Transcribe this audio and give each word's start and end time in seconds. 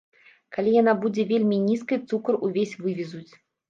Калі 0.57 0.73
яна 0.77 0.95
будзе 1.03 1.27
вельмі 1.33 1.61
нізкай, 1.69 2.03
цукар 2.09 2.43
ўвесь 2.45 2.79
вывезуць. 2.85 3.29